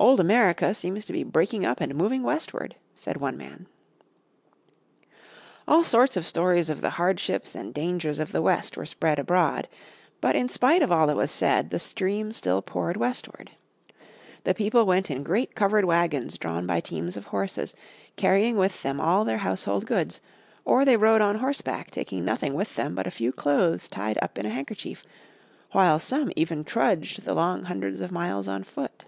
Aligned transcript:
"Old 0.00 0.20
America 0.20 0.74
seems 0.74 1.06
to 1.06 1.14
be 1.14 1.24
breaking 1.24 1.64
up 1.64 1.80
and 1.80 1.94
moving 1.94 2.22
westward," 2.22 2.76
said 2.92 3.16
one 3.16 3.38
man. 3.38 3.66
All 5.66 5.82
sorts 5.82 6.18
of 6.18 6.26
stories 6.26 6.68
of 6.68 6.82
the 6.82 6.90
hardships 7.00 7.54
and 7.54 7.72
dangers 7.72 8.18
of 8.18 8.30
the 8.30 8.42
West 8.42 8.76
were 8.76 8.84
spread 8.84 9.18
abroad. 9.18 9.66
But 10.20 10.36
in 10.36 10.50
spite 10.50 10.82
of 10.82 10.92
all 10.92 11.06
that 11.06 11.16
was 11.16 11.30
said 11.30 11.70
the 11.70 11.78
stream 11.78 12.32
still 12.32 12.60
poured 12.60 12.98
westward. 12.98 13.52
The 14.42 14.52
people 14.52 14.84
went 14.84 15.10
in 15.10 15.22
great 15.22 15.54
covered 15.54 15.86
wagons 15.86 16.36
drawn 16.36 16.66
by 16.66 16.80
teams 16.80 17.16
of 17.16 17.28
horses, 17.28 17.74
carrying 18.14 18.58
with 18.58 18.82
them 18.82 19.00
all 19.00 19.24
their 19.24 19.38
household 19.38 19.86
goods, 19.86 20.20
or 20.66 20.84
they 20.84 20.98
rode 20.98 21.22
on 21.22 21.36
horseback 21.36 21.90
taking 21.90 22.26
nothing 22.26 22.52
with 22.52 22.76
them 22.76 22.94
but 22.94 23.06
a 23.06 23.10
few 23.10 23.32
clothes 23.32 23.88
tied 23.88 24.18
up 24.20 24.36
in 24.38 24.44
a 24.44 24.50
handkerchief, 24.50 25.02
while 25.72 25.98
some 25.98 26.30
even 26.36 26.62
trudged 26.62 27.22
the 27.24 27.32
long 27.32 27.62
hundreds 27.62 28.02
of 28.02 28.12
miles 28.12 28.46
on 28.46 28.64
foot. 28.64 29.06